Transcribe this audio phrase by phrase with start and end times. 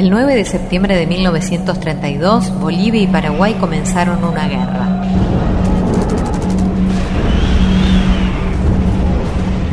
[0.00, 5.04] El 9 de septiembre de 1932, Bolivia y Paraguay comenzaron una guerra.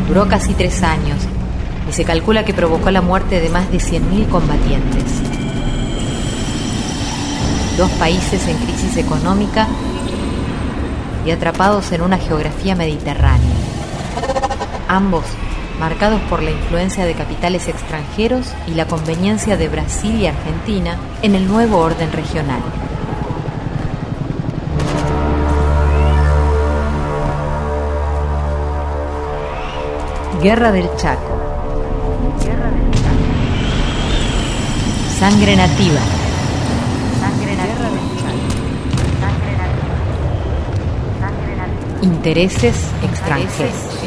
[0.06, 1.18] Duró casi tres años
[1.90, 5.06] y se calcula que provocó la muerte de más de 100.000 combatientes.
[7.78, 9.66] Dos países en crisis económica
[11.26, 13.56] y atrapados en una geografía mediterránea.
[14.90, 15.24] Ambos
[15.80, 21.36] marcados por la influencia de capitales extranjeros y la conveniencia de Brasil y Argentina en
[21.36, 22.62] el nuevo orden regional.
[30.42, 31.36] Guerra del Chaco.
[35.18, 36.00] Sangre nativa.
[37.20, 37.78] Sangre nativa.
[42.04, 43.98] Intereses extranjeros.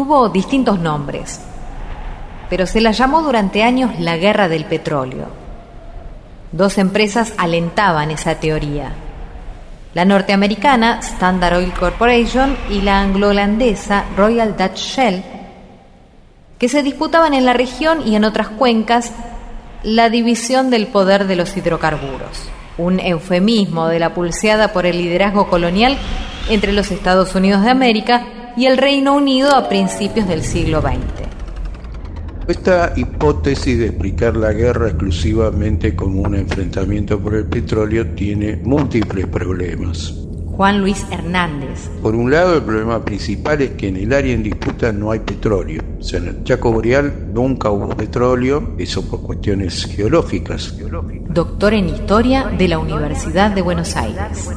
[0.00, 1.42] Tuvo distintos nombres,
[2.48, 5.26] pero se la llamó durante años la Guerra del Petróleo.
[6.52, 8.92] Dos empresas alentaban esa teoría.
[9.92, 15.22] La norteamericana Standard Oil Corporation y la anglo-holandesa Royal Dutch Shell,
[16.58, 19.12] que se disputaban en la región y en otras cuencas
[19.82, 22.48] la división del poder de los hidrocarburos,
[22.78, 25.98] un eufemismo de la pulseada por el liderazgo colonial
[26.48, 28.24] entre los Estados Unidos de América
[28.56, 31.28] y el Reino Unido a principios del siglo XX.
[32.48, 39.26] Esta hipótesis de explicar la guerra exclusivamente como un enfrentamiento por el petróleo tiene múltiples
[39.26, 40.14] problemas.
[40.60, 41.88] Juan Luis Hernández.
[42.02, 45.20] Por un lado, el problema principal es que en el área en disputa no hay
[45.20, 45.82] petróleo.
[45.98, 50.74] O sea, en el Chaco Boreal nunca hubo petróleo, eso por cuestiones geológicas.
[51.30, 54.50] Doctor en Historia de la Universidad de Buenos Aires.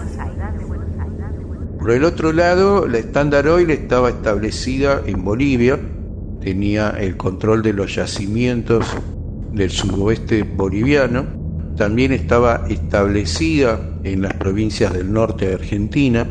[1.83, 5.77] Por el otro lado, la Standard Oil estaba establecida en Bolivia,
[6.39, 8.85] tenía el control de los yacimientos
[9.51, 11.25] del suroeste boliviano,
[11.75, 16.25] también estaba establecida en las provincias del norte de Argentina,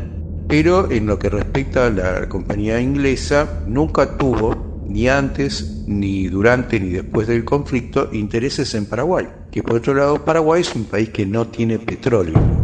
[0.47, 6.79] pero en lo que respecta a la compañía inglesa, nunca tuvo, ni antes, ni durante,
[6.79, 11.09] ni después del conflicto, intereses en Paraguay, que por otro lado Paraguay es un país
[11.09, 12.62] que no tiene petróleo.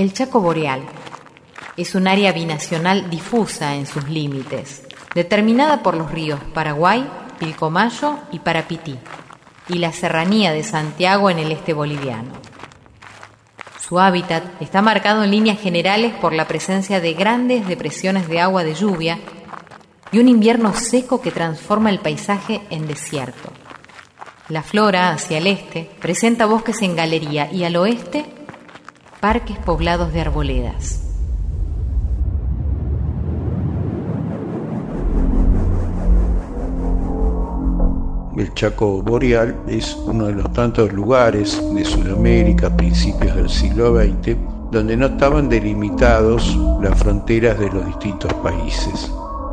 [0.00, 0.80] El Chaco Boreal
[1.76, 4.80] es un área binacional difusa en sus límites,
[5.14, 7.06] determinada por los ríos Paraguay,
[7.38, 8.96] Pilcomayo y Parapití,
[9.68, 12.32] y la serranía de Santiago en el este boliviano.
[13.78, 18.64] Su hábitat está marcado en líneas generales por la presencia de grandes depresiones de agua
[18.64, 19.18] de lluvia
[20.12, 23.52] y un invierno seco que transforma el paisaje en desierto.
[24.48, 28.39] La flora hacia el este presenta bosques en galería y al oeste
[29.20, 31.06] parques poblados de arboledas.
[38.36, 44.38] El Chaco Boreal es uno de los tantos lugares de Sudamérica principios del siglo XX
[44.70, 49.12] donde no estaban delimitados las fronteras de los distintos países.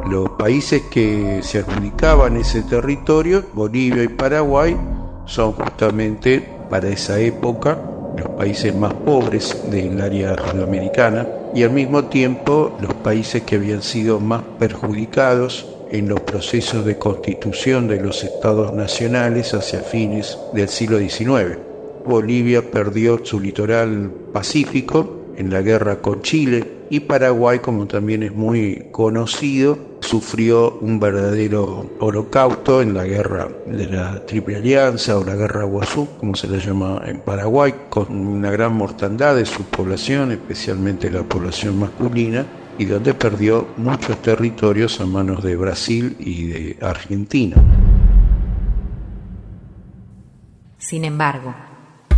[0.10, 4.78] Los países que se adjudicaban ese territorio, Bolivia y Paraguay,
[5.26, 7.78] son justamente para esa época
[8.18, 13.82] los países más pobres del área sudamericana y al mismo tiempo los países que habían
[13.82, 20.68] sido más perjudicados en los procesos de constitución de los estados nacionales hacia fines del
[20.68, 21.58] siglo XIX.
[22.06, 28.34] Bolivia perdió su litoral pacífico en la guerra con Chile y Paraguay, como también es
[28.34, 35.36] muy conocido, sufrió un verdadero holocausto en la guerra de la Triple Alianza o la
[35.36, 40.32] guerra Guazú, como se le llama en Paraguay, con una gran mortandad de su población,
[40.32, 42.46] especialmente la población masculina,
[42.78, 47.56] y donde perdió muchos territorios a manos de Brasil y de Argentina.
[50.78, 51.56] Sin embargo,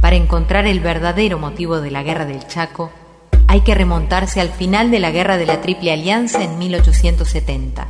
[0.01, 2.91] para encontrar el verdadero motivo de la guerra del Chaco,
[3.49, 7.87] hay que remontarse al final de la Guerra de la Triple Alianza en 1870,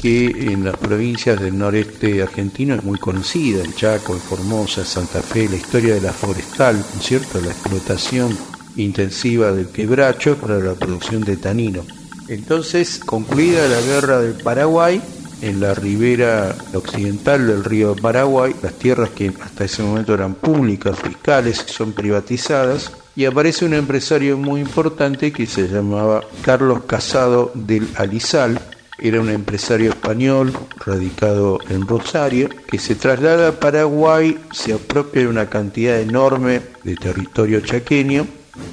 [0.00, 5.22] que en las provincias del noreste argentino es muy conocida, en Chaco, en Formosa, Santa
[5.22, 7.40] Fe, la historia de la forestal, ¿cierto?
[7.40, 8.36] La explotación
[8.76, 11.84] intensiva del quebracho para la producción de tanino.
[12.28, 15.00] Entonces, concluida la guerra del Paraguay,
[15.40, 20.98] en la ribera occidental del río Paraguay, las tierras que hasta ese momento eran públicas,
[20.98, 27.88] fiscales, son privatizadas, y aparece un empresario muy importante que se llamaba Carlos Casado del
[27.96, 28.60] Alizal,
[28.98, 30.52] era un empresario español
[30.84, 36.96] radicado en Rosario que se traslada a Paraguay, se apropia de una cantidad enorme de
[36.96, 38.26] territorio chaqueño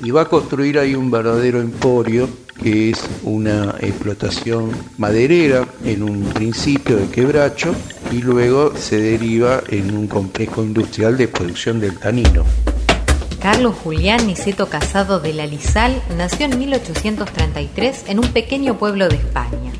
[0.04, 2.28] y va a construir ahí un verdadero emporio
[2.62, 7.76] que es una explotación maderera en un principio de quebracho
[8.12, 12.46] y luego se deriva en un complejo industrial de producción del tanino.
[13.42, 19.18] Carlos Julián Niceto Casado de la Lizal nació en 1833 en un pequeño pueblo de
[19.18, 19.75] España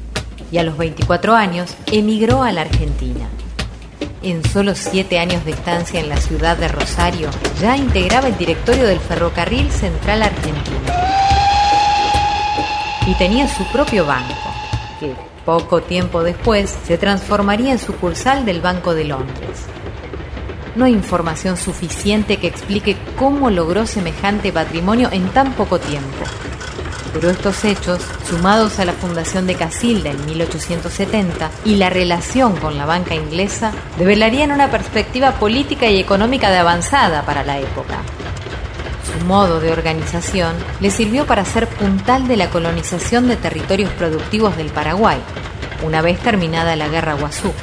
[0.52, 3.28] y a los 24 años emigró a la Argentina.
[4.22, 7.30] En solo siete años de estancia en la ciudad de Rosario,
[7.62, 10.80] ya integraba el directorio del Ferrocarril Central Argentino.
[13.08, 14.52] Y tenía su propio banco,
[15.00, 15.14] que
[15.46, 19.66] poco tiempo después se transformaría en sucursal del Banco de Londres.
[20.76, 26.26] No hay información suficiente que explique cómo logró semejante patrimonio en tan poco tiempo
[27.16, 32.78] pero estos hechos, sumados a la fundación de Casilda en 1870 y la relación con
[32.78, 38.00] la banca inglesa, develarían una perspectiva política y económica de avanzada para la época.
[39.06, 44.58] Su modo de organización le sirvió para ser puntal de la colonización de territorios productivos
[44.58, 45.20] del Paraguay,
[45.86, 47.54] una vez terminada la Guerra Guazú.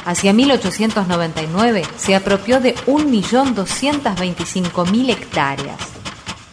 [0.05, 5.81] Hacia 1899 se apropió de 1.225.000 hectáreas,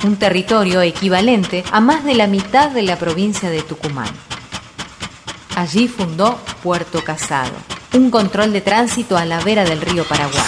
[0.04, 4.10] un territorio equivalente a más de la mitad de la provincia de Tucumán.
[5.56, 7.54] Allí fundó Puerto Casado,
[7.94, 10.44] un control de tránsito a la vera del río Paraguay.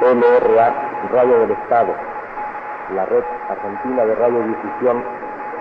[0.00, 0.74] LRA,
[1.12, 1.94] Radio del Estado,
[2.94, 5.02] la red argentina de radiodifusión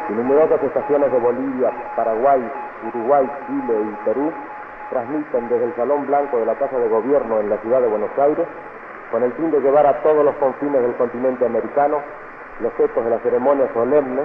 [0.10, 2.42] y numerosas estaciones de Bolivia, Paraguay,
[2.94, 4.31] Uruguay, Chile y Perú
[4.89, 8.12] transmiten desde el Salón Blanco de la Casa de Gobierno en la ciudad de Buenos
[8.18, 8.48] Aires
[9.12, 11.98] con el fin de llevar a todos los confines del continente americano
[12.60, 14.22] los ecos de la ceremonia solemne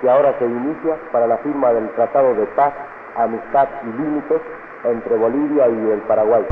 [0.00, 2.72] que ahora se inicia para la firma del Tratado de Paz,
[3.16, 4.40] Amistad y Límites
[4.84, 6.44] entre Bolivia y el Paraguay.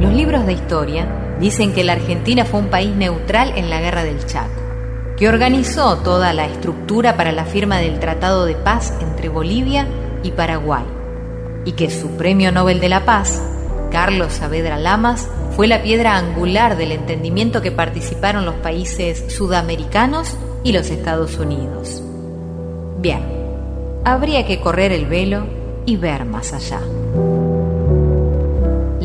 [0.00, 1.06] Los libros de historia
[1.40, 4.60] dicen que la Argentina fue un país neutral en la guerra del Chaco,
[5.16, 9.86] que organizó toda la estructura para la firma del Tratado de Paz entre Bolivia
[10.22, 10.84] y Paraguay,
[11.64, 13.42] y que su Premio Nobel de la Paz,
[13.90, 20.72] Carlos Saavedra Lamas, fue la piedra angular del entendimiento que participaron los países sudamericanos y
[20.72, 22.02] los Estados Unidos.
[23.00, 23.22] Bien,
[24.04, 25.46] habría que correr el velo
[25.84, 26.80] y ver más allá.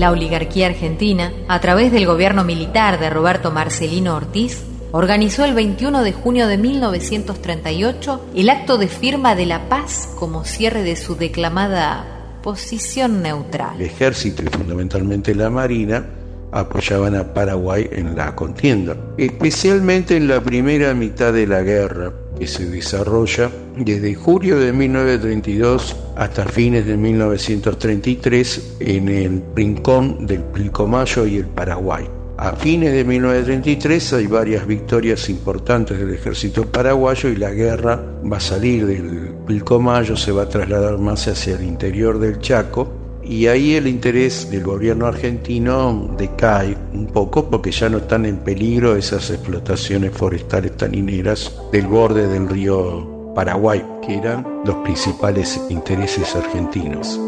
[0.03, 6.03] La oligarquía argentina, a través del gobierno militar de Roberto Marcelino Ortiz, organizó el 21
[6.03, 11.15] de junio de 1938 el acto de firma de la paz como cierre de su
[11.15, 13.79] declamada posición neutral.
[13.79, 16.05] El ejército y fundamentalmente la marina
[16.51, 22.11] apoyaban a Paraguay en la contienda, especialmente en la primera mitad de la guerra,
[22.47, 31.25] se desarrolla desde julio de 1932 hasta fines de 1933 en el rincón del Pilcomayo
[31.25, 32.07] y el Paraguay.
[32.37, 38.37] A fines de 1933 hay varias victorias importantes del ejército paraguayo y la guerra va
[38.37, 43.47] a salir del Pilcomayo, se va a trasladar más hacia el interior del Chaco y
[43.47, 48.95] ahí el interés del gobierno argentino decae un poco porque ya no están en peligro
[48.95, 57.19] esas explotaciones forestales tanineras del borde del río Paraguay, que eran los principales intereses argentinos.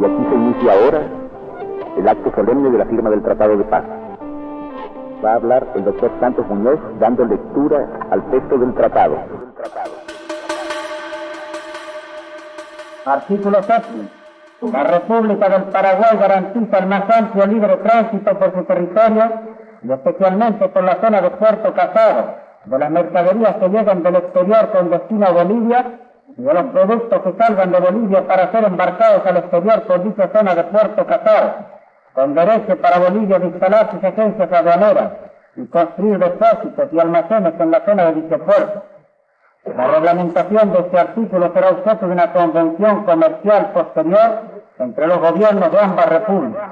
[0.00, 1.08] Y aquí se inicia ahora
[1.98, 3.84] el acto solemne de la firma del Tratado de Paz.
[5.24, 9.16] Va a hablar el doctor Santos Muñoz dando lectura al texto del tratado.
[13.06, 14.23] Artículo 6.
[14.60, 19.30] La República del Paraguay garantiza el más amplio libre tránsito por su territorio
[19.82, 24.70] y especialmente por la zona de Puerto Casado, de las mercaderías que llegan del exterior
[24.72, 25.84] con destino a Bolivia
[26.36, 30.30] y de los productos que salgan de Bolivia para ser embarcados al exterior por dicha
[30.32, 31.54] zona de Puerto Casado,
[32.14, 35.12] con derecho para Bolivia de instalar sus agencias aduaneras
[35.56, 38.82] y construir depósitos y almacenes en la zona de dicho puerto.
[39.64, 44.42] La reglamentación de este artículo será objeto de una convención comercial posterior
[44.78, 46.70] entre los gobiernos de ambas repúblicas.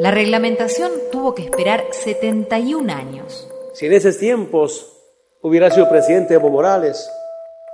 [0.00, 3.48] La reglamentación tuvo que esperar 71 años.
[3.74, 5.00] Si en esos tiempos
[5.42, 7.08] hubiera sido presidente Evo Morales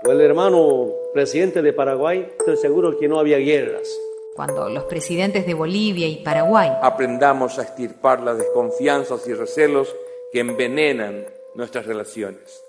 [0.06, 3.88] o el hermano presidente de Paraguay, estoy seguro que no había guerras.
[4.34, 9.94] Cuando los presidentes de Bolivia y Paraguay aprendamos a extirpar las desconfianzas y recelos
[10.32, 12.62] que envenenan nuestras relaciones.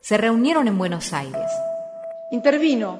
[0.00, 1.50] Se reunieron en Buenos Aires.
[2.30, 2.98] Intervino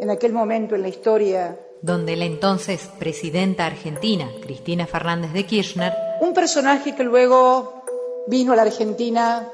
[0.00, 5.92] en aquel momento en la historia donde la entonces presidenta argentina, Cristina Fernández de Kirchner,
[6.20, 7.84] un personaje que luego
[8.26, 9.48] vino a la Argentina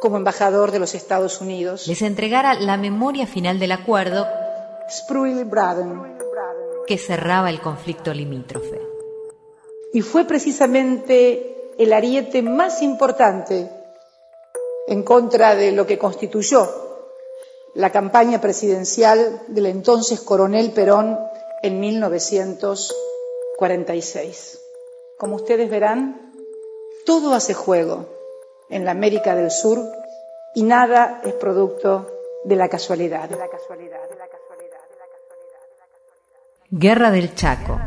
[0.00, 4.26] como embajador de los Estados Unidos, les entregara la memoria final del acuerdo
[5.46, 6.15] Braden,
[6.86, 8.80] que cerraba el conflicto limítrofe.
[9.92, 13.70] Y fue precisamente el ariete más importante
[14.86, 16.66] en contra de lo que constituyó
[17.74, 21.18] la campaña presidencial del entonces coronel Perón
[21.62, 24.62] en 1946.
[25.18, 26.32] Como ustedes verán,
[27.04, 28.06] todo hace juego
[28.70, 29.80] en la América del Sur
[30.54, 32.06] y nada es producto
[32.44, 33.28] de la casualidad.
[36.78, 37.80] Guerra del Chaco.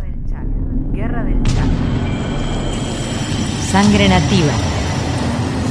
[0.91, 1.59] Guerra del Chaco.
[3.69, 4.51] Sangre nativa.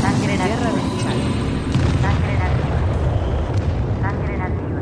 [0.00, 0.78] Sangre nativa.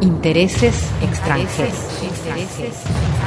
[0.03, 2.03] Intereses extranjeros.
[2.03, 2.75] Intereses.
[2.83, 3.26] Sangre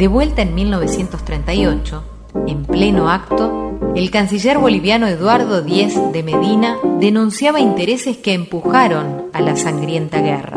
[0.00, 2.02] De vuelta en 1938,
[2.46, 9.42] en pleno acto, el canciller boliviano Eduardo Díez de Medina denunciaba intereses que empujaron a
[9.42, 10.56] la sangrienta guerra.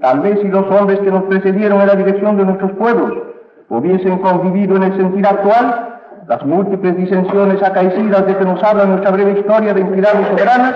[0.00, 3.12] Tal vez si los hombres que nos precedieron en la dirección de nuestros pueblos
[3.68, 9.12] hubiesen convivido en el sentido actual, las múltiples disensiones acaecidas de que nos habla nuestra
[9.12, 10.74] breve historia de entidades soberanas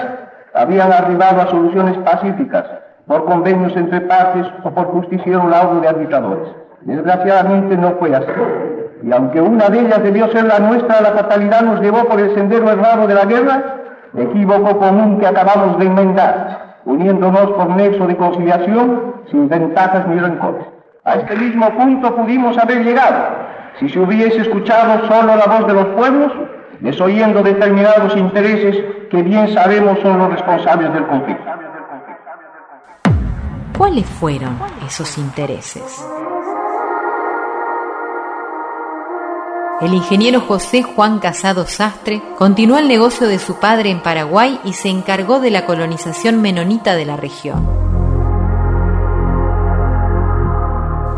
[0.54, 2.66] habían arribado a soluciones pacíficas
[3.08, 6.65] por convenios entre partes o por justiciero laudo de arbitradores.
[6.86, 8.30] Desgraciadamente no fue así.
[9.02, 12.32] Y aunque una de ellas debió ser la nuestra, la fatalidad nos llevó por el
[12.34, 13.62] sendero errado de la guerra,
[14.16, 20.64] equívoco común que acabamos de enmendar, uniéndonos por nexo de conciliación sin ventajas ni rencores.
[21.04, 23.34] A este mismo punto pudimos haber llegado
[23.80, 26.32] si se hubiese escuchado solo la voz de los pueblos,
[26.80, 28.76] desoyendo determinados intereses
[29.10, 31.44] que bien sabemos son los responsables del conflicto.
[33.76, 36.06] ¿Cuáles fueron esos intereses?
[39.78, 44.72] El ingeniero José Juan Casado Sastre continuó el negocio de su padre en Paraguay y
[44.72, 47.68] se encargó de la colonización menonita de la región.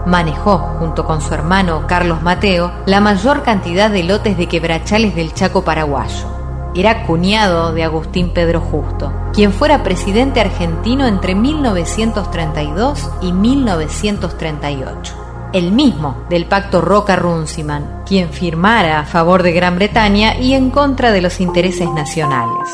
[0.07, 5.33] Manejó, junto con su hermano Carlos Mateo, la mayor cantidad de lotes de quebrachales del
[5.35, 6.27] Chaco paraguayo.
[6.75, 15.73] Era cuñado de Agustín Pedro Justo, quien fuera presidente argentino entre 1932 y 1938 el
[15.73, 21.23] mismo del pacto Roca-Runciman, quien firmara a favor de Gran Bretaña y en contra de
[21.23, 22.69] los intereses nacionales.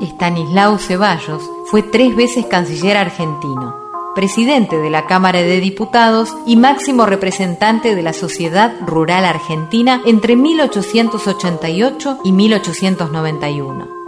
[0.00, 3.74] Estanislao Ceballos fue tres veces canciller argentino,
[4.14, 10.36] presidente de la Cámara de Diputados y máximo representante de la Sociedad Rural Argentina entre
[10.36, 14.03] 1888 y 1891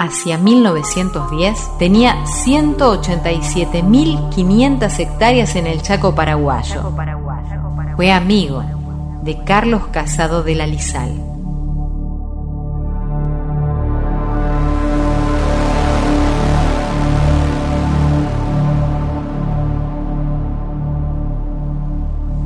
[0.00, 6.90] hacia 1910 tenía 187.500 hectáreas en el Chaco paraguayo.
[7.96, 8.64] Fue amigo
[9.22, 11.22] de Carlos Casado de la Lizal.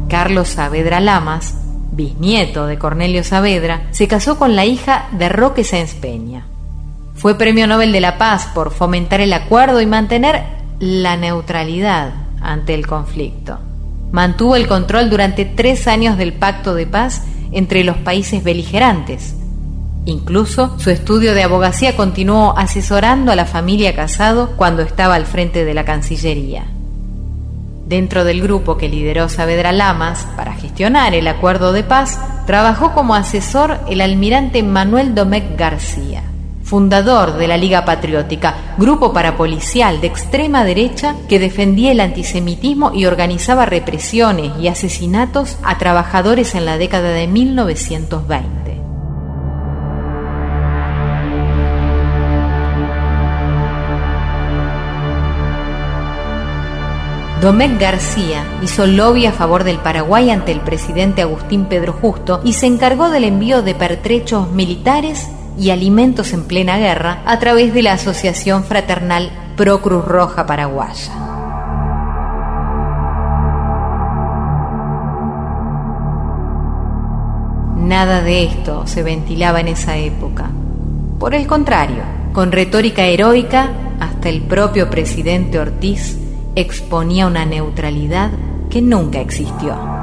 [0.09, 1.57] Carlos Saavedra Lamas,
[1.93, 5.95] bisnieto de Cornelio Saavedra, se casó con la hija de Roque Sáenz
[7.15, 10.43] fue Premio Nobel de la Paz por fomentar el acuerdo y mantener
[10.81, 13.59] la neutralidad ante el conflicto.
[14.13, 19.35] Mantuvo el control durante tres años del pacto de paz entre los países beligerantes.
[20.07, 25.65] Incluso su estudio de abogacía continuó asesorando a la familia Casado cuando estaba al frente
[25.65, 26.65] de la Cancillería.
[27.87, 33.15] Dentro del grupo que lideró Saavedra Lamas para gestionar el acuerdo de paz, trabajó como
[33.15, 36.23] asesor el almirante Manuel Domecq García,
[36.65, 43.07] fundador de la Liga Patriótica, grupo parapolicial de extrema derecha que defendía el antisemitismo y
[43.07, 48.65] organizaba represiones y asesinatos a trabajadores en la década de 1920.
[57.41, 62.55] Domecq García hizo lobby a favor del Paraguay ante el presidente Agustín Pedro Justo y
[62.55, 67.83] se encargó del envío de pertrechos militares y alimentos en plena guerra a través de
[67.83, 71.13] la Asociación Fraternal Pro Cruz Roja Paraguaya.
[77.77, 80.51] Nada de esto se ventilaba en esa época.
[81.19, 83.71] Por el contrario, con retórica heroica,
[84.01, 86.19] hasta el propio presidente Ortiz
[86.57, 88.31] exponía una neutralidad
[88.71, 89.94] que nunca existió.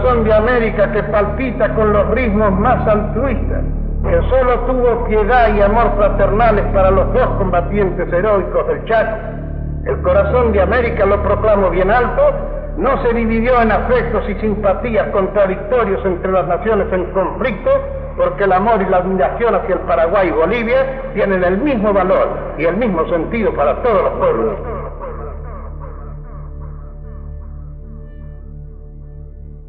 [0.00, 3.62] Corazón de América que palpita con los ritmos más altruistas,
[4.02, 9.16] que solo tuvo piedad y amor fraternales para los dos combatientes heroicos del Chaco,
[9.84, 12.22] el corazón de América, lo proclamo bien alto,
[12.78, 17.70] no se dividió en afectos y simpatías contradictorios entre las naciones en conflicto,
[18.16, 22.28] porque el amor y la admiración hacia el Paraguay y Bolivia tienen el mismo valor
[22.58, 24.79] y el mismo sentido para todos los pueblos.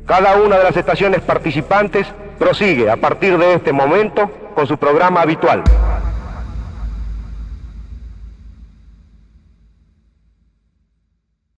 [0.06, 2.08] Cada una de las estaciones participantes
[2.40, 5.64] prosigue a partir de este momento con su programa habitual.